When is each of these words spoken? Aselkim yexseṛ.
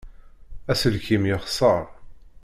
Aselkim 0.71 1.23
yexseṛ. 1.29 1.83